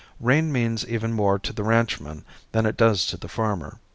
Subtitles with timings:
[0.19, 3.77] Rain means even more to the ranchman than it does to the farmer.